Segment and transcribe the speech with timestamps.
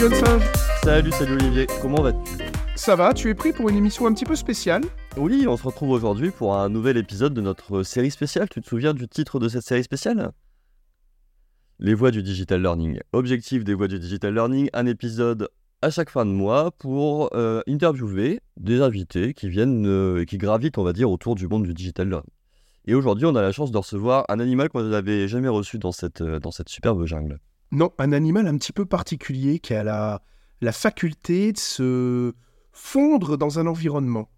[0.00, 0.40] Johnson
[0.82, 2.42] Salut, salut Olivier, comment vas-tu?
[2.74, 4.82] Ça va, tu es pris pour une émission un petit peu spéciale?
[5.18, 8.48] Oui, on se retrouve aujourd'hui pour un nouvel épisode de notre série spéciale.
[8.48, 10.30] Tu te souviens du titre de cette série spéciale?
[11.80, 12.98] Les voies du digital learning.
[13.12, 15.50] Objectif des voies du digital learning, un épisode
[15.82, 20.38] à chaque fin de mois pour euh, interviewer des invités qui viennent euh, et qui
[20.38, 22.32] gravitent, on va dire, autour du monde du digital learning.
[22.86, 25.92] Et aujourd'hui, on a la chance de recevoir un animal qu'on n'avait jamais reçu dans
[25.92, 27.38] cette, euh, dans cette superbe jungle.
[27.72, 30.22] Non, un animal un petit peu particulier qui a la,
[30.60, 32.32] la faculté de se
[32.72, 34.28] fondre dans un environnement.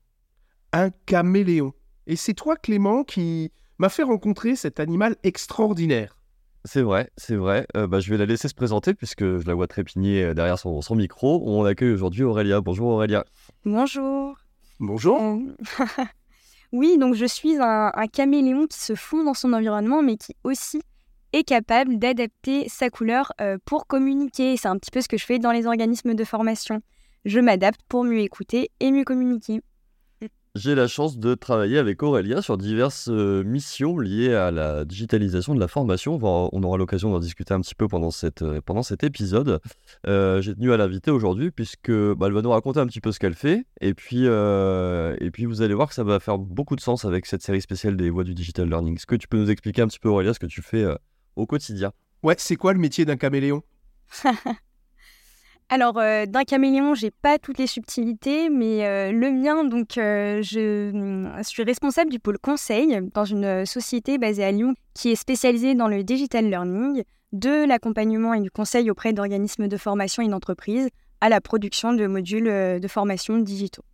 [0.72, 1.72] Un caméléon.
[2.06, 6.18] Et c'est toi, Clément, qui m'a fait rencontrer cet animal extraordinaire.
[6.64, 7.66] C'est vrai, c'est vrai.
[7.77, 10.58] Euh, bah, je vais la laisser se présenter puisque je la vois trépigner euh, derrière
[10.58, 11.42] son, son micro.
[11.44, 12.60] On accueille aujourd'hui Aurélia.
[12.60, 13.24] Bonjour Aurélia.
[13.64, 14.36] Bonjour.
[14.78, 15.20] Bonjour.
[15.20, 16.05] Euh,
[16.72, 20.36] oui, donc je suis un, un caméléon qui se fond dans son environnement, mais qui
[20.44, 20.83] aussi
[21.33, 24.56] est capable d'adapter sa couleur euh, pour communiquer.
[24.56, 26.80] C'est un petit peu ce que je fais dans les organismes de formation.
[27.25, 29.60] Je m'adapte pour mieux écouter et mieux communiquer.
[30.55, 35.55] J'ai la chance de travailler avec Aurélia sur diverses euh, missions liées à la digitalisation
[35.55, 36.19] de la formation.
[36.22, 39.60] On, aura l'occasion d'en discuter un petit peu pendant, cette, euh, pendant cet épisode.
[40.05, 43.19] J'ai tenu à l'inviter aujourd'hui puisque bah, elle va nous raconter un petit peu ce
[43.19, 43.64] qu'elle fait.
[43.80, 47.25] Et puis, et puis vous allez voir que ça va faire beaucoup de sens avec
[47.25, 48.97] cette série spéciale des voies du digital learning.
[48.97, 50.84] Est-ce que tu peux nous expliquer un petit peu Aurélia ce que tu fais
[51.36, 53.62] au quotidien Ouais, c'est quoi le métier d'un caméléon?
[55.69, 60.42] Alors, euh, d'un caméléon, j'ai pas toutes les subtilités, mais euh, le mien, donc, euh,
[60.42, 65.16] je mm, suis responsable du pôle conseil dans une société basée à Lyon qui est
[65.16, 70.28] spécialisée dans le digital learning, de l'accompagnement et du conseil auprès d'organismes de formation et
[70.28, 70.91] d'entreprises
[71.22, 73.84] à la production de modules de formation digitaux.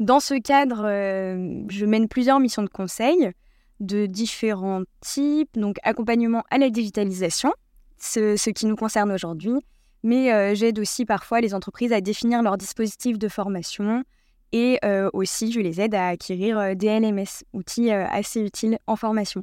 [0.00, 3.30] Dans ce cadre, euh, je mène plusieurs missions de conseil
[3.80, 7.52] de différents types, donc accompagnement à la digitalisation,
[7.98, 9.54] ce, qui nous concerne aujourd'hui,
[10.02, 14.04] mais euh, j'aide aussi parfois les entreprises à définir leur dispositif de formation
[14.52, 18.96] et euh, aussi je les aide à acquérir euh, des LMS, outils assez utiles en
[18.96, 19.42] formation.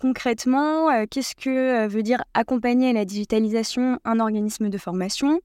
[0.00, 5.40] Concrètement, qu'est-ce que veut dire accompagner à la digitalisation un organisme de formation?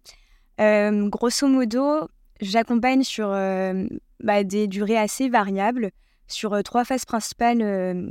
[0.57, 2.07] Grosso modo,
[2.41, 5.91] j'accompagne sur bah, des durées assez variables,
[6.33, 8.09] sur euh, trois phases principales euh,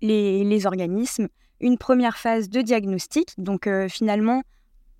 [0.00, 1.28] les, organismes.
[1.60, 4.42] Une première phase de diagnostic, donc euh, finalement,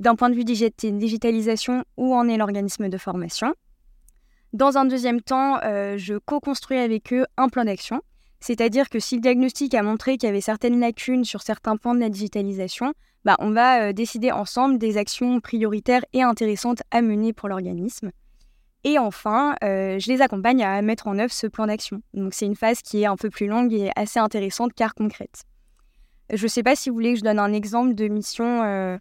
[0.01, 3.55] d'un point de vue digi- digitalisation, où en est l'organisme de formation.
[4.53, 5.59] Dans un deuxième temps,
[5.97, 8.03] je co-construis avec eux un plan d'action,
[8.39, 11.97] c'est-à-dire que si le diagnostic a montré qu'il y avait certaines lacunes sur certains points
[11.97, 17.33] de la digitalisation, bah, on va décider ensemble des actions prioritaires et intéressantes à mener
[17.33, 18.13] pour l'organisme.
[18.85, 22.03] Et enfin, euh, je les accompagne à mettre en œuvre ce plan d'action.
[22.13, 25.45] Donc c'est une phase qui est un peu plus longue et assez intéressante car concrète.
[26.33, 28.63] Je ne sais pas si vous voulez que je donne un exemple de mission.
[28.63, 28.99] euh,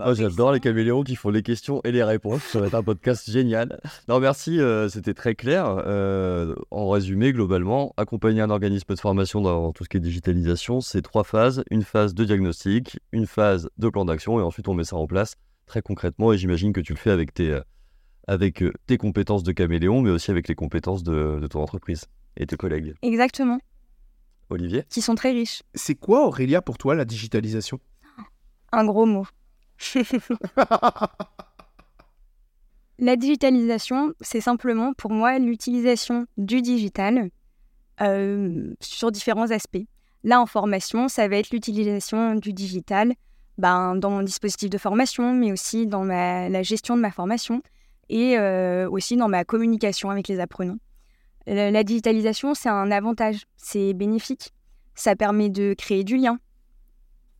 [0.00, 2.42] Ah, J'adore les caméléons qui font les questions et les réponses.
[2.42, 3.80] Ça va être un podcast génial.
[4.08, 5.66] Non, merci, euh, c'était très clair.
[5.86, 10.80] Euh, en résumé, globalement, accompagner un organisme de formation dans tout ce qui est digitalisation,
[10.80, 11.62] c'est trois phases.
[11.70, 15.06] Une phase de diagnostic, une phase de plan d'action, et ensuite on met ça en
[15.06, 15.34] place
[15.66, 16.32] très concrètement.
[16.32, 17.60] Et j'imagine que tu le fais avec tes, euh,
[18.26, 22.06] avec, euh, tes compétences de caméléon, mais aussi avec les compétences de, de ton entreprise
[22.36, 22.94] et tes collègues.
[23.02, 23.58] Exactement,
[24.50, 24.84] Olivier?
[24.88, 25.62] Qui sont très riches.
[25.74, 27.80] C'est quoi, Aurélia, pour toi, la digitalisation?
[28.72, 29.26] Un gros mot.
[32.98, 37.28] La digitalisation, c'est simplement pour moi l'utilisation du digital
[38.00, 39.84] euh, sur différents aspects.
[40.24, 43.12] Là, en formation, ça va être l'utilisation du digital
[43.58, 47.60] ben, dans mon dispositif de formation, mais aussi dans ma- la gestion de ma formation
[48.08, 50.78] et euh, aussi dans ma communication avec les apprenants.
[51.46, 54.52] La, digitalisation, c'est un avantage, c'est bénéfique.
[54.96, 56.38] Ça permet de créer du lien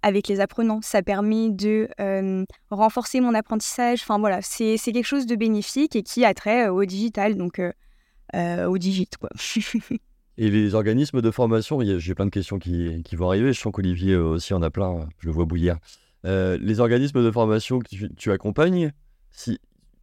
[0.03, 4.03] avec les apprenants, ça permet de euh, renforcer mon apprentissage.
[4.03, 7.60] Enfin voilà, c'est quelque chose de bénéfique et qui a trait euh, au digital, donc
[8.34, 9.31] au digit quoi.
[10.38, 13.54] Et les organismes de formation, j'ai plein de questions qui, qui vont arriver.
[13.54, 15.78] Je sens qu'Olivier aussi en a plein, je le vois bouillir.
[16.24, 18.92] Les organismes de formation que tu accompagnes,
[19.30, 19.59] si,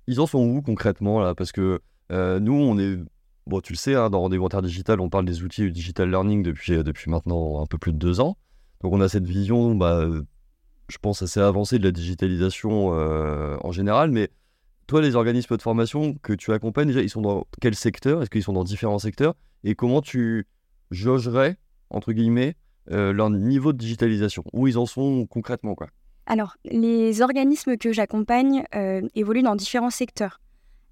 [0.07, 1.35] ils en sont où concrètement là?
[1.35, 2.97] Parce que euh, nous, on est.
[3.45, 6.43] Bon, tu le sais, hein, dans Rendez-vous Digital, on parle des outils du digital learning
[6.43, 8.37] depuis, euh, depuis maintenant un peu plus de deux ans.
[8.81, 10.05] Donc on a cette vision, bah,
[10.87, 14.11] je pense, assez avancée de la digitalisation euh, en général.
[14.11, 14.29] Mais
[14.87, 18.21] toi, les organismes de formation que tu accompagnes, déjà, ils sont dans quel secteur?
[18.21, 19.35] Est-ce qu'ils sont dans différents secteurs?
[19.65, 20.47] Et comment tu
[20.91, 21.57] jaugerais,
[21.89, 22.55] entre guillemets,
[22.87, 24.43] leur niveau de digitalisation?
[24.53, 25.87] Où ils en sont concrètement, quoi?
[26.25, 30.39] Alors, les organismes que j'accompagne euh, évoluent dans différents secteurs.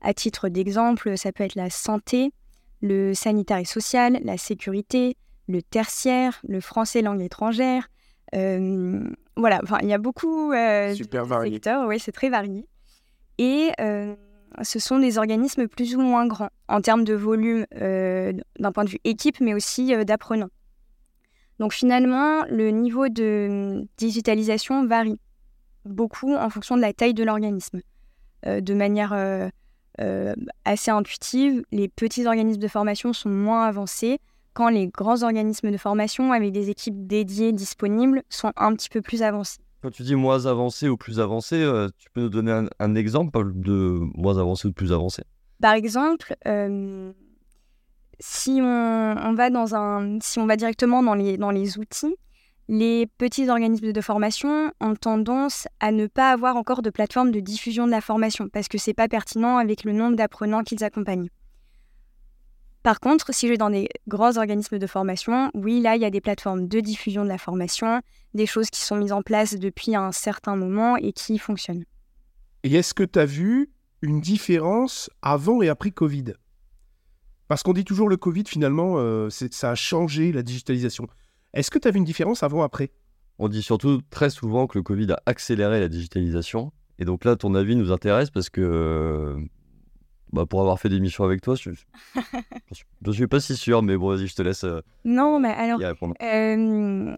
[0.01, 2.33] À titre d'exemple, ça peut être la santé,
[2.81, 5.15] le sanitaire et social, la sécurité,
[5.47, 7.87] le tertiaire, le français langue étrangère,
[8.33, 10.51] voilà, enfin, il y a beaucoup
[10.93, 11.53] Super de varié.
[11.53, 12.65] secteurs, oui, c'est très varié.
[13.37, 18.85] Et ce sont des organismes plus ou moins grands en termes de volume d'un point
[18.85, 20.49] de vue équipe, mais aussi d'apprenants.
[21.61, 25.19] Donc finalement, le niveau de digitalisation varie
[25.85, 27.79] beaucoup en fonction de la taille de l'organisme.
[28.45, 29.13] de manière
[30.65, 34.19] assez intuitive, les petits organismes de formation sont moins avancés,
[34.53, 39.01] quand les grands organismes de formation avec des équipes dédiées disponibles sont un petit peu
[39.01, 39.59] plus avancés.
[39.81, 43.51] Quand tu dis moins avancé ou plus avancé, euh, tu peux nous donner un, exemple
[43.55, 45.23] de moins avancé ou de plus avancé
[45.59, 47.11] Par exemple, euh,
[48.21, 52.15] si, on, va directement dans les, dans les outils,
[52.67, 57.39] les petits organismes de formation ont tendance à ne pas avoir encore de plateforme de
[57.39, 61.29] diffusion de la formation parce que c'est pas pertinent avec le nombre d'apprenants qu'ils accompagnent.
[62.83, 66.05] Par contre, si je vais dans des grands organismes de formation, oui, là, il y
[66.05, 68.01] a des plateformes de diffusion de la formation,
[68.33, 71.85] des choses qui sont mises en place depuis un certain moment et qui fonctionnent.
[72.63, 73.71] Et est-ce que tu as vu
[74.01, 76.33] une différence avant et après Covid?
[77.51, 81.07] Parce qu'on dit toujours le Covid, finalement, euh, ça a changé la digitalisation.
[81.53, 82.91] Est-ce que tu as vu une différence avant-après
[83.39, 86.71] On dit surtout très souvent que le Covid a accéléré la digitalisation.
[86.97, 89.35] Et donc là, ton avis nous intéresse parce que euh,
[90.31, 91.71] bah, pour avoir fait des missions avec toi, je
[93.05, 94.63] ne suis pas si sûr, mais bon, vas-y, je te laisse.
[94.63, 97.17] Euh, non, mais alors, euh,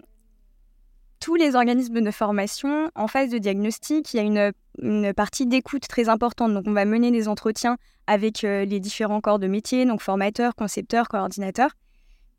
[1.23, 5.87] tous les organismes de formation, en phase de diagnostic, il y a une, partie d'écoute
[5.87, 6.53] très importante.
[6.53, 7.77] Donc, on va mener des entretiens
[8.07, 11.71] avec euh, les différents corps de métier, donc formateurs, concepteurs, coordinateurs.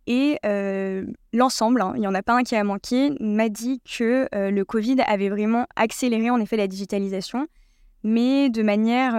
[0.06, 0.38] Et
[1.32, 4.62] l'ensemble, hein, il n'y en a pas un qui a manqué, m'a dit que le
[4.64, 7.46] Covid avait vraiment accéléré en effet la digitalisation,
[8.02, 9.14] mais de manière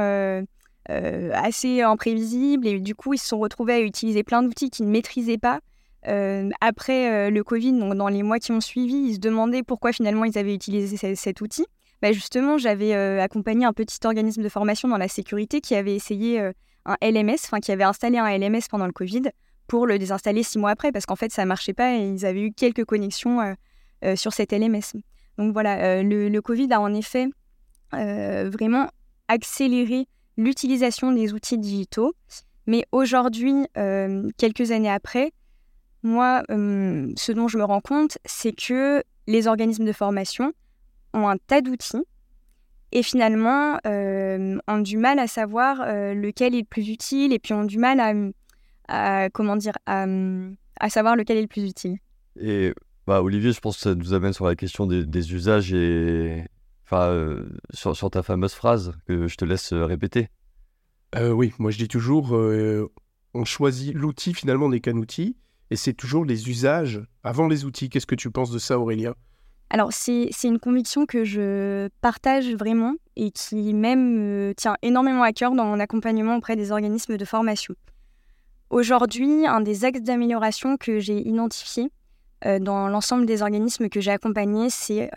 [0.91, 4.85] euh, assez imprévisible et du coup ils se sont retrouvés à utiliser plein d'outils qu'ils
[4.85, 5.59] ne maîtrisaient pas.
[6.07, 9.63] Euh, après euh, le Covid, donc dans les mois qui ont suivi, ils se demandaient
[9.63, 11.65] pourquoi finalement ils avaient utilisé cet outil.
[12.01, 16.39] Bah justement, j'avais accompagné un petit organisme de formation dans la sécurité qui avait essayé
[16.85, 19.23] un LMS, enfin qui avait installé un LMS pendant le Covid
[19.65, 22.41] pour le désinstaller six mois après parce qu'en fait ça marchait pas et ils avaient
[22.41, 23.55] eu quelques connexions
[24.15, 24.99] sur cet LMS.
[25.37, 27.27] Donc voilà, le, Covid a en effet
[27.93, 28.89] vraiment
[29.29, 30.05] accéléré
[30.37, 32.13] l'utilisation des outils digitaux.
[32.67, 35.31] Mais aujourd'hui, euh, quelques années après,
[36.05, 40.53] moi, euh, ce dont je me rends compte, c'est que les organismes de formation
[41.13, 42.03] ont un tas d'outils
[42.91, 45.77] et finalement euh, ont du mal à savoir
[46.13, 48.33] lequel est le plus utile et puis ont du mal
[48.87, 51.97] à, comment dire, à, savoir lequel est le plus utile.
[52.39, 52.73] Et
[53.07, 56.45] bah, Olivier, je pense que ça nous amène sur la question des, des usages et,
[56.85, 60.29] Enfin, euh, sur, ta fameuse phrase que je te laisse euh, répéter.
[61.15, 65.37] Euh, oui, moi je dis toujours, on choisit l'outil, finalement n'est qu'un outil,
[65.71, 67.89] et c'est toujours les usages avant les outils.
[67.89, 69.15] Qu'est-ce que tu penses de ça, Aurélien
[69.69, 75.31] Alors, c'est une conviction que je partage vraiment et qui même me tient énormément à
[75.31, 77.73] cœur dans mon accompagnement auprès des organismes de formation.
[78.69, 81.89] Aujourd'hui, un des axes d'amélioration que j'ai identifié
[82.43, 85.09] dans l'ensemble des organismes que j'ai accompagnés, c'est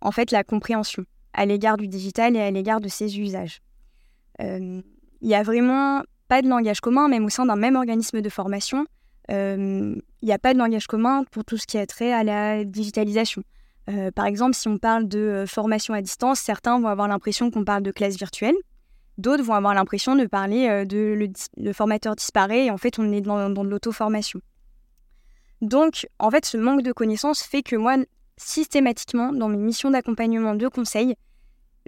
[0.00, 1.04] en fait la compréhension
[1.34, 3.60] à l'égard du digital et à l'égard de ses usages.
[4.40, 4.80] Euh,
[5.20, 8.28] il n'y a vraiment pas de langage commun, même au sein d'un même organisme de
[8.28, 8.86] formation.
[9.30, 12.24] Euh, il n'y a pas de langage commun pour tout ce qui a trait à
[12.24, 13.42] la digitalisation.
[13.90, 17.64] Euh, par exemple, si on parle de formation à distance, certains vont avoir l'impression qu'on
[17.64, 18.54] parle de classe virtuelle,
[19.18, 23.20] d'autres vont avoir l'impression de parler de le, formateur disparaît et en fait on est
[23.20, 24.40] dans, dans de l'auto-formation.
[25.60, 27.96] Donc, en fait, ce manque de connaissances fait que moi,
[28.36, 31.14] systématiquement dans mes missions d'accompagnement de conseil,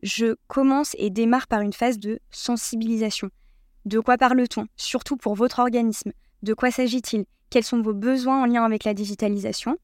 [0.02, 3.30] je commence et démarre par une phase de sensibilisation.
[3.84, 4.66] De quoi parle-t-on?
[4.76, 6.12] Surtout pour votre organisme.
[6.46, 7.24] De quoi s'agit-il?
[7.50, 9.78] Quels sont vos besoins en lien avec la digitalisation?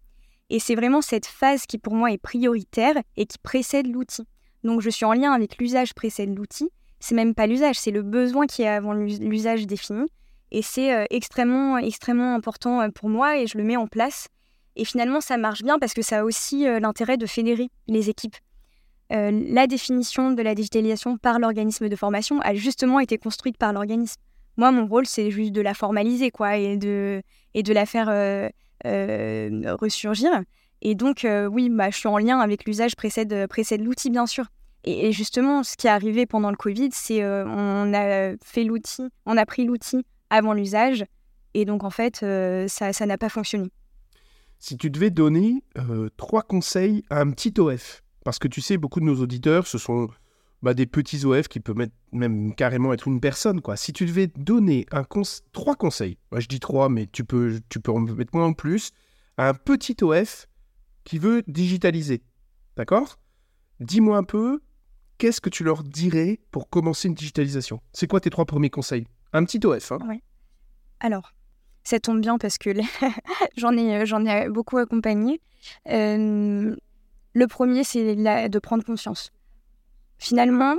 [0.49, 4.29] Et c'est vraiment cette phase qui pour moi est prioritaire et qui précède l'outil.
[4.63, 6.71] Donc je suis en lien avec l'usage précède l'outil.
[7.01, 10.07] C'est même pas l'usage, c'est le besoin qui est avant l'usage défini.
[10.53, 14.29] Et c'est euh, extrêmement, extrêmement important euh, pour moi et je le mets en place
[14.77, 18.09] et finalement, ça marche bien parce que ça a aussi euh, l'intérêt de fédérer les
[18.09, 18.37] équipes.
[19.11, 24.19] La définition de la digitalisation par l'organisme de formation a justement été construite par l'organisme.
[24.57, 27.23] Moi, mon rôle, c'est juste de la formaliser quoi, et, de,
[27.55, 28.51] et de la faire euh,
[29.81, 30.31] ressurgir.
[30.83, 34.47] Et donc, oui, bah, je suis en lien avec l'usage précède, précède l'outil, bien sûr.
[34.85, 39.37] Et, justement, ce qui est arrivé pendant le Covid, c'est on a fait l'outil, on
[39.37, 41.05] a pris l'outil avant l'usage,
[41.55, 42.25] et donc en fait,
[42.67, 43.71] ça n'a pas fonctionné
[44.63, 48.77] si tu devais donner euh, trois conseils à un petit OF, parce que tu sais,
[48.77, 50.09] beaucoup de nos auditeurs, ce sont
[50.63, 53.61] bah, des petits OF qui peuvent même carrément être une personne.
[53.61, 53.77] quoi.
[53.77, 54.87] Si tu devais donner
[55.53, 58.53] trois conseils, moi je dis trois, mais tu peux, tu peux en mettre moins en
[58.53, 58.93] plus,
[59.37, 60.47] à un petit OF
[61.05, 62.23] qui veut digitaliser.
[62.77, 63.19] D'accord?
[63.81, 64.61] Dis-moi un peu,
[65.19, 67.81] qu'est-ce que tu leur dirais pour commencer une digitalisation?
[67.93, 69.07] C'est quoi tes trois premiers conseils?
[69.33, 69.93] Un petit OF.
[69.93, 69.99] Hein
[71.01, 71.33] Alors,
[71.83, 72.71] ça tombe bien parce que
[73.57, 75.41] j'en ai, j'en ai beaucoup accompagné.
[75.89, 76.77] Euh,
[77.35, 79.33] le premier, c'est de prendre conscience.
[80.23, 80.77] Finalement,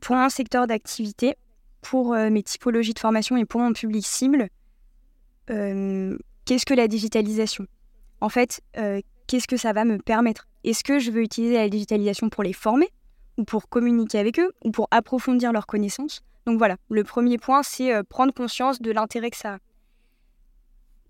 [0.00, 1.36] pour un secteur d'activité,
[1.82, 4.48] pour euh, mes typologies de formation et pour mon public cible,
[5.50, 6.16] euh,
[6.46, 7.66] qu'est-ce que la digitalisation?
[8.22, 8.62] En fait,
[9.26, 10.48] qu'est-ce que ça va me permettre?
[10.64, 12.88] Est-ce que je veux utiliser la digitalisation pour les former?
[13.36, 14.52] Ou pour communiquer avec eux?
[14.64, 16.22] Ou pour approfondir leurs connaissances?
[16.46, 19.58] Donc voilà, le premier point, c'est prendre conscience de l'intérêt que ça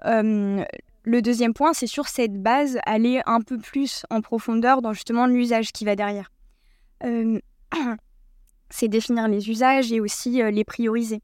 [0.03, 0.23] a.
[0.25, 5.27] Le deuxième point, c'est sur cette base, aller un peu plus en profondeur dans justement
[5.27, 6.33] l'usage qui va derrière.
[8.71, 11.23] C'est définir les usages et aussi les prioriser.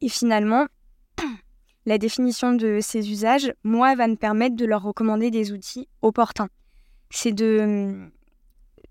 [0.00, 0.66] Et finalement,
[1.86, 6.48] la définition de ces usages, moi, va me permettre de leur recommander des outils opportuns.
[7.10, 8.10] C'est de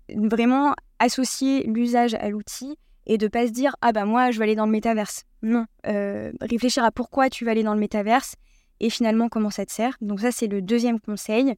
[0.08, 4.44] vraiment associer l'usage à l'outil et de pas se dire ah bah moi je vais
[4.44, 5.24] aller dans le métaverse.
[5.42, 5.66] Non,
[6.40, 8.34] réfléchir à pourquoi tu vas aller dans le métaverse
[8.80, 9.96] et finalement comment ça te sert.
[10.00, 11.54] Donc ça, c'est le deuxième conseil.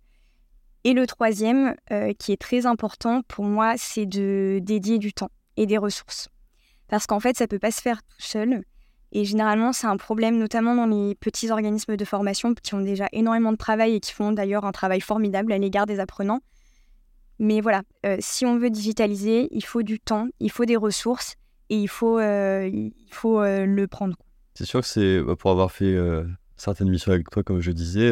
[0.89, 5.31] Et le troisième, euh, qui est très important pour moi, c'est de dédier du temps
[5.59, 6.31] et des ressources.
[6.89, 8.63] Parce qu'en fait, ça ne peut pas se faire tout seul.
[9.13, 13.07] Et généralement, c'est un problème, notamment dans les petits organismes de formation qui ont déjà
[13.13, 16.41] énormément de travail et qui font d'ailleurs un travail formidable à l'égard des apprenants.
[17.39, 21.35] Mais voilà, euh, si on veut digitaliser, il faut du temps, il faut des ressources
[21.69, 24.17] et il faut, euh, il faut le prendre.
[24.55, 25.95] C'est sûr que c'est bah, pour avoir fait
[26.57, 28.11] certaines missions avec toi, comme je disais,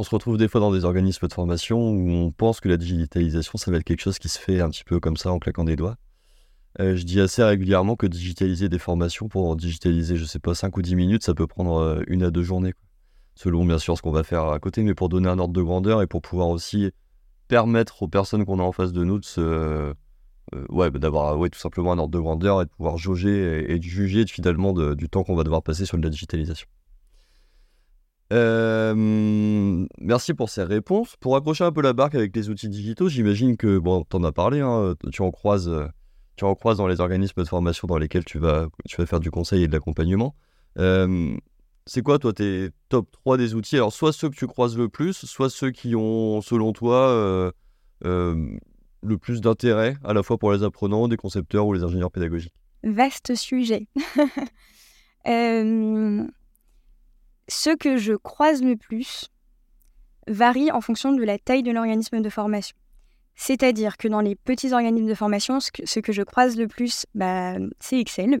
[0.00, 2.78] on se retrouve des fois dans des organismes de formation où on pense que la
[2.78, 5.38] digitalisation, ça va être quelque chose qui se fait un petit peu comme ça en
[5.38, 5.96] claquant des doigts.
[6.80, 10.74] Euh, je dis assez régulièrement que digitaliser des formations, pour digitaliser, je sais pas, 5
[10.74, 12.72] ou 10 minutes, ça peut prendre euh, une à deux journées.
[13.34, 15.62] Selon bien sûr ce qu'on va faire à côté, mais pour donner un ordre de
[15.62, 16.90] grandeur et pour pouvoir aussi
[17.48, 19.94] permettre aux personnes qu'on a en face de nous de se, euh,
[20.70, 23.82] ouais, bah, d'avoir ouais, tout simplement un ordre de grandeur et de pouvoir jauger et,
[23.82, 26.68] juger finalement du temps qu'on va devoir passer sur la digitalisation.
[28.32, 31.16] Euh, merci pour ces réponses.
[31.20, 34.24] Pour accrocher un peu la barque avec les outils digitaux, j'imagine que, bon, tu en
[34.24, 35.70] as parlé, hein, tu, en croises,
[36.36, 39.20] tu en croises dans les organismes de formation dans lesquels tu vas, tu vas faire
[39.20, 40.36] du conseil et de l'accompagnement.
[40.78, 41.36] Euh,
[41.86, 43.76] c'est quoi, toi, tes top 3 des outils?
[43.76, 47.52] Alors, soit ceux que tu croises le plus, soit ceux qui ont, selon toi,
[48.02, 52.54] le plus d'intérêt, à la fois pour les apprenants, des concepteurs ou les ingénieurs pédagogiques?
[52.84, 53.88] Vaste sujet.
[57.50, 59.28] ce que je croise le plus
[60.26, 62.76] varie en fonction de la taille de l'organisme de formation.
[63.34, 67.54] C'est-à-dire que dans les petits organismes de formation, ce que, je croise le plus, bah,
[67.78, 68.40] c'est Excel.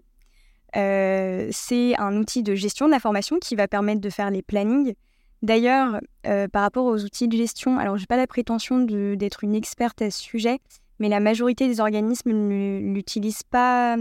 [0.76, 4.42] Euh, c'est un outil de gestion de la formation qui va permettre de faire les
[4.42, 4.94] plannings,
[5.42, 9.42] D'ailleurs, euh, par rapport aux outils de gestion, alors je n'ai pas la prétention d'être
[9.42, 10.58] une experte à ce sujet,
[10.98, 13.96] mais la majorité des organismes ne l'utilisent pas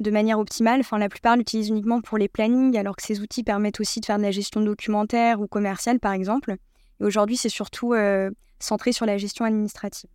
[0.00, 0.80] de manière optimale.
[0.80, 4.06] Enfin, la plupart l'utilisent uniquement pour les plannings, alors que ces outils permettent aussi de
[4.06, 6.56] faire de la gestion documentaire ou commerciale, par exemple.
[7.00, 10.10] Et aujourd'hui, c'est surtout euh, centré sur la gestion administrative.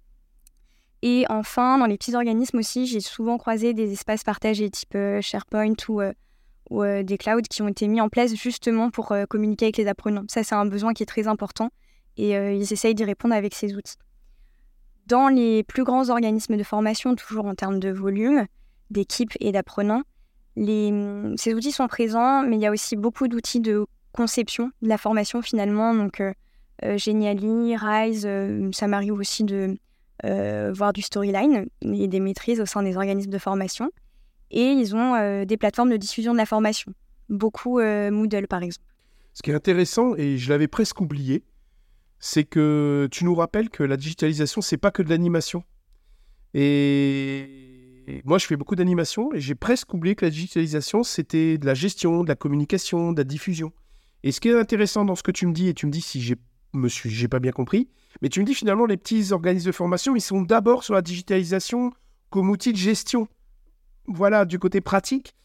[1.01, 5.21] Et enfin, dans les petits organismes aussi, j'ai souvent croisé des espaces partagés type euh,
[5.21, 6.01] SharePoint ou
[6.69, 9.88] ou euh, des clouds qui ont été mis en place justement pour communiquer avec les
[9.88, 10.25] apprenants.
[10.27, 11.71] Ça, c'est un besoin qui est très important
[12.15, 13.95] et ils essayent d'y répondre avec ces outils.
[15.07, 18.45] Dans les plus grands organismes de formation, toujours en termes de volume,
[18.89, 20.03] d'équipes et d'apprenants,
[20.58, 24.98] ces outils sont présents, mais il y a aussi beaucoup d'outils de conception de la
[24.98, 25.93] formation finalement.
[25.93, 26.22] Donc,
[26.84, 28.27] Geniali, Rise,
[28.74, 29.77] ça m'arrive aussi de
[30.24, 33.89] voir du storyline et des maîtrises au sein des organismes de formation
[34.51, 36.93] et ils ont euh, des plateformes de diffusion de la formation.
[37.29, 38.88] Beaucoup euh, Moodle, par exemple.
[39.34, 41.43] Ce qui est intéressant, et je l'avais presque oublié,
[42.19, 45.63] c'est que tu nous rappelles que la digitalisation, c'est pas que de l'animation.
[46.53, 47.68] Et
[48.25, 51.74] moi, je fais beaucoup d'animation et j'ai presque oublié que la digitalisation, c'était de la
[51.74, 53.72] gestion, de la communication, de la diffusion.
[54.24, 56.01] Et ce qui est intéressant dans ce que tu me dis, et tu me dis
[56.01, 56.36] si j'ai
[56.74, 57.89] me suis, j'ai pas bien compris,
[58.22, 61.01] mais tu me dis finalement les petits organismes de formation, ils sont d'abord sur la
[61.01, 61.92] digitalisation
[62.30, 63.28] comme outil de gestion
[64.10, 65.36] voilà, du côté pratique.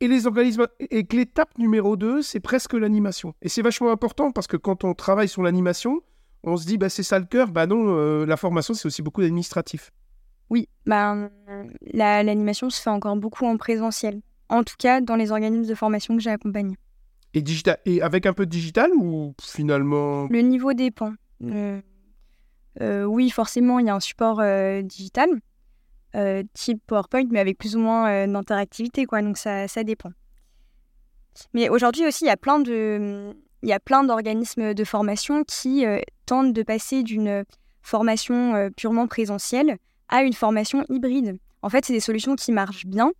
[0.00, 3.34] Et les organismes, et que l'étape numéro 2, c'est presque l'animation.
[3.42, 6.02] Et c'est vachement important parce que quand on travaille sur l'animation,
[6.42, 7.50] on se dit, bah, c'est ça le cœur.
[7.50, 9.92] Bah non, euh, la formation, c'est aussi beaucoup d'administratif.
[10.50, 11.28] Oui, bah,
[11.92, 14.20] l'animation se fait encore beaucoup en présentiel.
[14.48, 16.76] En tout cas, dans les organismes de formation que j'ai accompagnés.
[17.32, 21.14] Et, digital, et avec un peu de digital ou finalement Le niveau dépend.
[21.42, 21.80] Euh,
[22.80, 24.42] euh, oui, forcément, il y a un support
[24.84, 25.28] digital.
[26.14, 29.20] Euh, type PowerPoint, mais avec plus ou moins d'interactivité, quoi.
[29.20, 30.10] Donc ça, ça dépend.
[31.54, 35.42] Mais aujourd'hui aussi, il y a plein de, il y a plein d'organismes de formation
[35.42, 35.84] qui
[36.26, 37.44] tentent de passer d'une
[37.82, 41.38] formation purement présentielle à une formation hybride.
[41.62, 43.12] En fait, c'est des solutions qui marchent bien.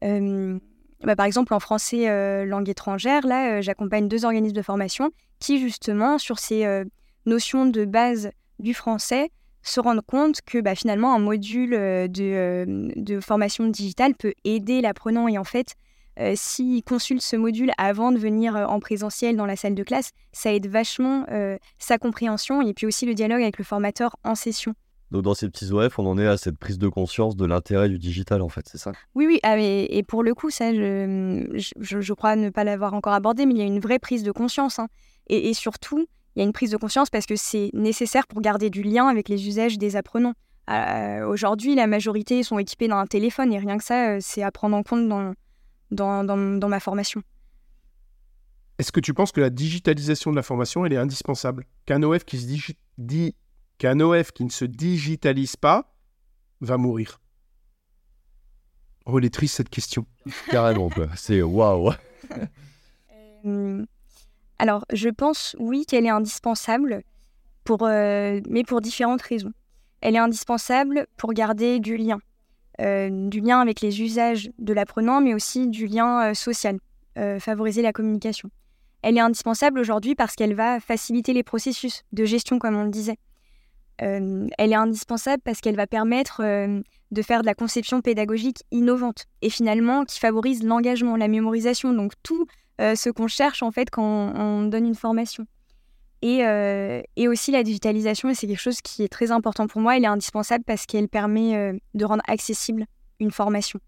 [0.00, 6.18] Bah, par exemple, en français langue étrangère, là, j'accompagne deux organismes de formation qui, justement,
[6.18, 6.84] sur ces
[7.26, 9.30] notions de base du français,
[9.62, 15.26] se rendent compte que bah, finalement, un module de, de formation digitale peut aider l'apprenant.
[15.28, 15.74] Et en fait,
[16.20, 19.84] euh, s'il consulte ce module avant de venir euh, en présentiel dans la salle de
[19.84, 24.16] classe, ça aide vachement euh, sa compréhension et puis aussi le dialogue avec le formateur
[24.24, 24.74] en session.
[25.10, 27.88] Donc dans ces petits OF, on en est à cette prise de conscience de l'intérêt
[27.88, 28.92] du digital en fait, c'est ça?
[29.14, 33.46] Oui, oui, ah, et, pour le coup, ça, je, crois ne pas l'avoir encore abordé,
[33.46, 34.78] mais il y a une vraie prise de conscience.
[34.78, 34.88] Hein.
[35.28, 38.68] Et, surtout, il y a une prise de conscience parce que c'est nécessaire pour garder
[38.68, 40.34] du lien avec les usages des apprenants.
[41.26, 44.82] Aujourd'hui, la majorité sont équipés d'un téléphone et rien que ça, c'est à prendre en
[44.82, 45.32] compte dans,
[45.90, 47.22] dans, dans, ma formation.
[48.78, 51.64] Est-ce que tu penses que la digitalisation de la formation, elle est indispensable?
[51.86, 53.34] Qu'un OF qui, se dit,
[53.78, 55.94] qu'un OF qui ne se digitalise pas
[56.60, 57.20] va mourir
[59.06, 60.04] Oh, elle est triste cette question.
[60.50, 61.92] Carrément, C'est waouh
[63.46, 63.86] euh,
[64.58, 67.02] Alors, je pense, oui, qu'elle est indispensable,
[67.64, 69.52] pour, euh, mais pour différentes raisons.
[70.02, 72.18] Elle est indispensable pour garder du lien.
[72.80, 76.78] Euh, du lien avec les usages de l'apprenant, mais aussi du lien euh, social,
[77.18, 78.50] euh, favoriser la communication.
[79.02, 82.90] Elle est indispensable aujourd'hui parce qu'elle va faciliter les processus de gestion, comme on le
[82.90, 83.16] disait.
[83.98, 89.50] Elle est indispensable parce qu'elle va permettre de faire de la conception pédagogique innovante et
[89.50, 92.46] finalement qui favorise l'engagement, la mémorisation, donc tout
[92.78, 95.46] ce qu'on cherche en fait quand on donne une formation.
[96.24, 99.96] Euh, et, aussi la digitalisation, et c'est quelque chose qui est très important pour moi,
[99.96, 102.86] elle est indispensable parce qu'elle permet euh, de rendre accessible
[103.20, 103.78] une formation.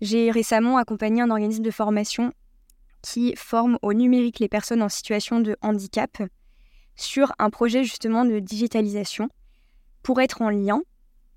[0.00, 2.32] J'ai récemment accompagné un organisme de formation
[3.00, 6.22] qui forme au numérique les personnes en situation de handicap
[6.94, 9.28] sur un projet justement de digitalisation
[10.02, 10.82] pour être en lien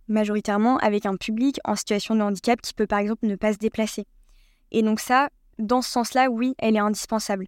[0.08, 3.58] majoritairement avec un public en situation de handicap qui peut par exemple ne pas se
[3.58, 4.06] déplacer.
[4.72, 7.48] Et donc ça, dans ce sens-là, oui, elle est indispensable.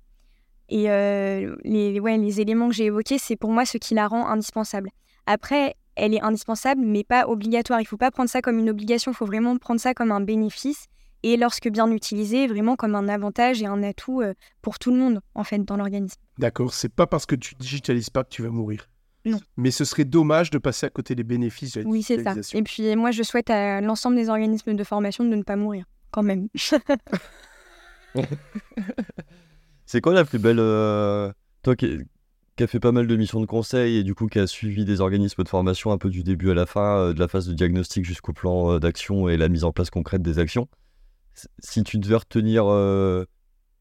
[0.69, 4.27] Et euh, les, les éléments que j'ai évoqués, c'est pour moi ce qui la rend
[4.27, 4.89] indispensable.
[5.25, 7.79] Après, elle est indispensable, mais pas obligatoire.
[7.79, 10.11] Il ne faut pas prendre ça comme une obligation, il faut vraiment prendre ça comme
[10.11, 10.85] un bénéfice.
[11.23, 14.97] Et lorsque bien utilisé, vraiment comme un avantage et un atout euh, pour tout le
[14.97, 16.21] monde, en fait, dans l'organisme.
[16.37, 18.87] D'accord, c'est pas parce que tu digitalises pas que tu vas mourir.
[19.25, 19.39] Non.
[19.57, 22.35] Mais ce serait dommage de passer à côté des bénéfices de la Oui, c'est ça.
[22.53, 25.85] Et puis moi, je souhaite à l'ensemble des organismes de formation de ne pas mourir,
[26.11, 26.47] quand même.
[29.85, 30.59] C'est quoi la plus belle.
[30.59, 31.31] Euh,
[31.63, 31.97] toi qui,
[32.59, 34.99] a fait pas mal de missions de conseil et du coup qui a suivi des
[34.99, 37.53] organismes de formation un peu du début à la fin, euh, de la phase de
[37.53, 40.67] diagnostic jusqu'au plan euh, d'action et la mise en place concrète des actions?
[41.59, 42.65] Si tu devais retenir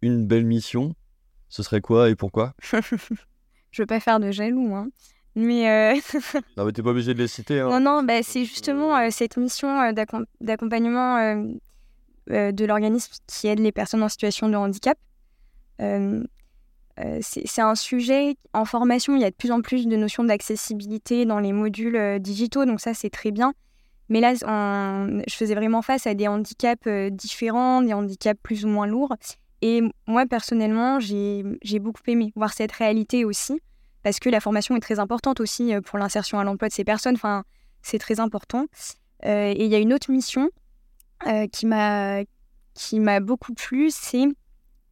[0.02, 0.94] une belle mission,
[1.48, 2.54] ce serait quoi et pourquoi?
[3.70, 4.88] Je veux pas faire de jaloux, hein.
[5.36, 5.94] Mais
[6.56, 7.60] non, mais t'es pas obligé de les citer.
[7.60, 7.68] Hein.
[7.68, 9.92] Non, non, bah, c'est justement cette mission
[10.40, 11.44] d'accompagnement
[12.28, 14.98] de l'organisme qui aide les personnes en situation de handicap.
[15.80, 16.22] Euh,
[16.98, 20.24] euh, c'est un sujet en formation, il y a de plus en plus de notions
[20.24, 23.52] d'accessibilité dans les modules euh, digitaux, donc ça c'est très bien.
[24.08, 28.86] Mais là, je faisais vraiment face à des handicaps différents, des handicaps plus ou moins
[28.86, 29.12] lourds.
[29.62, 31.42] Et moi, personnellement, j'ai
[31.80, 33.60] beaucoup aimé voir cette réalité aussi,
[34.06, 37.16] parce que la formation est très importante aussi pour l'insertion à l'emploi de ces personnes.
[37.16, 37.42] Enfin,
[37.82, 38.66] c'est très important.
[39.24, 40.48] et il y a une autre mission
[41.50, 44.26] qui m'a beaucoup plu, c'est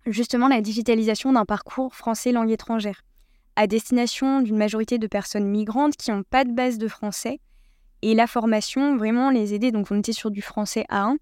[0.05, 3.05] justement la digitalisation d'un parcours français langue étrangère
[3.55, 7.39] à destination d'une majorité de personnes migrantes qui n'ont pas de base de français
[8.03, 9.71] et la formation vraiment les aider.
[9.71, 11.19] Donc on était sur du français A1.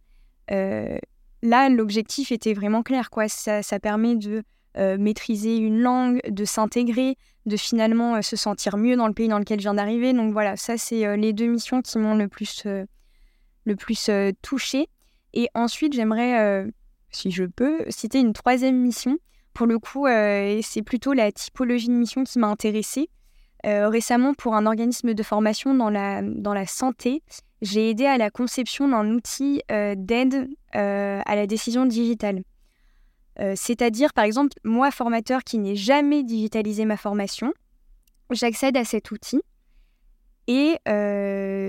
[0.51, 0.97] Euh,
[1.43, 3.11] là, l'objectif était vraiment clair.
[3.11, 3.29] Quoi.
[3.29, 4.45] Ça, permet de
[4.79, 9.29] euh, maîtriser une langue, de s'intégrer, de finalement euh, se sentir mieux dans le pays
[9.29, 10.13] dans lequel je viens d'arriver.
[10.13, 12.65] Donc voilà, ça c'est les deux missions qui m'ont le plus,
[13.65, 14.11] le plus
[14.43, 14.89] touchée.
[15.35, 16.67] Et ensuite, j'aimerais
[17.13, 19.19] si je peux, citer une troisième mission.
[19.55, 23.09] Pour le coup, euh, c'est plutôt la typologie de mission qui m'a intéressée.
[23.65, 27.23] Euh, récemment, pour un organisme de formation dans la, dans la santé,
[27.61, 32.43] j'ai aidé à la conception d'un outil euh, d'aide à la décision digitale.
[33.55, 37.53] C'est-à-dire, par exemple, moi, formateur qui n'ai jamais digitalisé ma formation,
[38.31, 39.41] j'accède à cet outil.
[40.49, 40.77] Et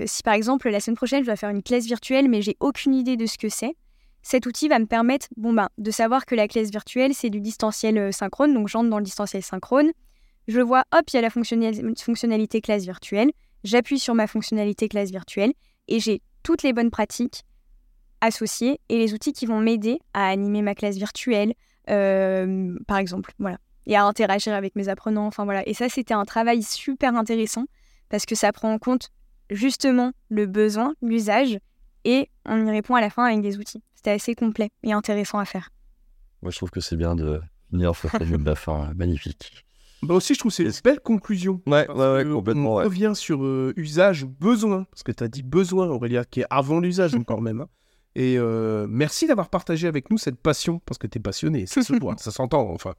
[0.06, 2.92] si par exemple la semaine prochaine je dois faire une classe virtuelle mais j'ai aucune
[2.92, 3.76] idée de ce que c'est,
[4.24, 7.42] cet outil va me permettre bon, ben, de savoir que la classe virtuelle, c'est du
[7.42, 8.54] distanciel euh, synchrone.
[8.54, 9.92] Donc, j'entre dans le distanciel synchrone.
[10.48, 13.30] Je vois, hop, il y a la fonctionnalité classe virtuelle.
[13.64, 15.52] J'appuie sur ma fonctionnalité classe virtuelle
[15.88, 17.44] et j'ai toutes les bonnes pratiques
[18.24, 21.54] associées et les outils qui vont m'aider à animer ma classe virtuelle,
[21.90, 23.32] euh, par exemple.
[23.38, 23.58] Voilà.
[23.86, 25.26] et à interagir avec mes apprenants.
[25.26, 25.66] Enfin voilà.
[25.68, 27.64] Et ça, c'était un travail super intéressant
[28.08, 29.10] parce que ça prend en compte
[29.50, 31.58] justement le besoin, l'usage,
[32.04, 33.82] et on y répond à la fin avec des outils.
[33.94, 35.70] C'était assez complet et intéressant à faire.
[36.42, 38.90] Moi, je trouve que c'est bien de finir sur cette de la fin.
[38.94, 39.64] Magnifique.
[40.02, 41.62] Bah aussi, je trouve que c'est une belle conclusion.
[41.66, 42.74] Ouais, Parce ouais, ouais, que complètement.
[42.74, 42.84] On ouais.
[42.84, 46.78] revient sur euh, usage, besoin, parce que tu as dit besoin, Aurélia, qui est avant
[46.80, 47.62] l'usage encore même.
[47.62, 47.68] hein.
[48.16, 51.82] Et euh, merci d'avoir partagé avec nous cette passion, parce que tu es passionné, ça
[51.82, 52.94] se voit, ça s'entend enfin.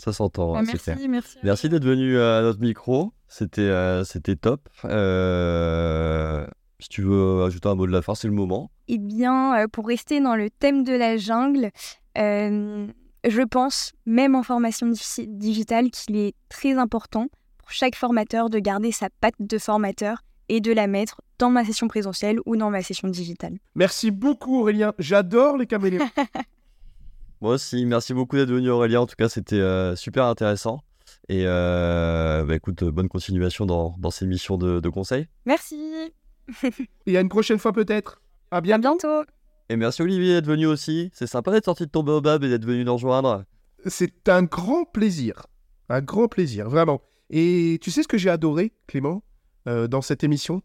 [0.00, 0.94] Ça s'entend, Ah, hein, c'est clair.
[0.96, 1.38] merci, merci.
[1.42, 3.12] Merci d'être venu à notre micro.
[3.26, 4.68] C'était euh, c'était top.
[4.84, 6.46] Euh,
[6.80, 8.70] si tu veux ajouter un mot de la fin, c'est le moment.
[8.86, 11.70] Eh bien, euh, pour rester dans le thème de la jungle,
[12.16, 12.86] euh,
[13.28, 17.26] je pense, même en formation di- digitale, qu'il est très important
[17.58, 21.64] pour chaque formateur de garder sa patte de formateur et de la mettre dans ma
[21.64, 23.58] session présentielle ou dans ma session digitale.
[23.74, 24.94] Merci beaucoup, Aurélien.
[24.98, 26.08] J'adore les caméléons.
[27.40, 29.00] Moi aussi, merci beaucoup d'être venu Aurélien.
[29.00, 30.80] En tout cas, c'était euh, super intéressant.
[31.28, 35.26] Et euh, bah, écoute, euh, bonne continuation dans, dans ces missions de, de conseil.
[35.46, 36.12] Merci,
[37.06, 38.20] Et à une prochaine fois peut-être.
[38.50, 38.98] À à bientôt.
[38.98, 39.30] bientôt.
[39.68, 41.10] Et merci Olivier d'être venu aussi.
[41.12, 43.44] C'est sympa d'être sorti de ton baobab et d'être venu nous rejoindre.
[43.86, 45.46] C'est un grand plaisir.
[45.90, 47.02] Un grand plaisir, vraiment.
[47.30, 49.22] Et tu sais ce que j'ai adoré, Clément,
[49.66, 50.62] dans cette émission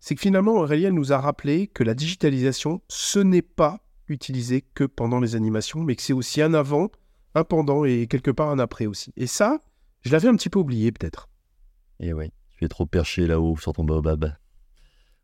[0.00, 4.84] C'est que finalement, Aurélien nous a rappelé que la digitalisation, ce n'est pas utilisé que
[4.84, 6.90] pendant les animations, mais que c'est aussi un avant,
[7.34, 9.12] un pendant et quelque part un après aussi.
[9.16, 9.60] Et ça,
[10.02, 11.28] je l'avais un petit peu oublié peut-être.
[12.00, 14.34] Et oui, tu es trop perché là-haut sur ton baobab.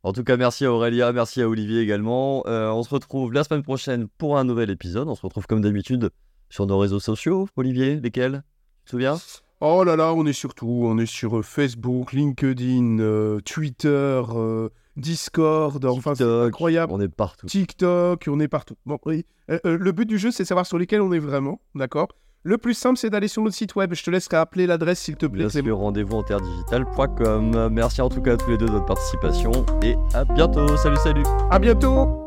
[0.02, 2.44] En tout cas, merci à Aurélia, merci à Olivier également.
[2.46, 5.08] Euh, on se retrouve la semaine prochaine pour un nouvel épisode.
[5.08, 6.10] On se retrouve comme d'habitude
[6.48, 7.48] sur nos réseaux sociaux.
[7.56, 8.44] Olivier, lesquels?
[8.84, 9.16] Tu te souviens?
[9.60, 10.82] Oh là là, on est sur tout.
[10.84, 13.88] On est sur euh, Facebook, LinkedIn, euh, Twitter,
[14.34, 15.82] euh, Discord.
[15.84, 16.92] Enfin, c'est incroyable.
[16.92, 17.46] On est partout.
[17.46, 18.76] TikTok, on est partout.
[18.84, 19.24] Bon, oui.
[19.50, 22.08] Euh, le but du jeu, c'est de savoir sur lesquels on est vraiment, d'accord?
[22.42, 23.92] Le plus simple, c'est d'aller sur notre site web.
[23.94, 27.68] Je te laisserai appeler l'adresse, s'il te plaît, Bien rendez-vous en terredigital.com.
[27.72, 29.50] Merci en tout cas à tous les deux de votre participation
[29.82, 30.76] et à bientôt.
[30.76, 32.25] Salut, salut À bientôt